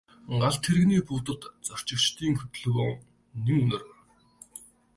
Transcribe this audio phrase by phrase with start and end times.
[0.41, 2.91] Галт тэрэгний буудалд зорчигчдын хөдөлгөөн
[3.43, 3.83] нэн өнөр.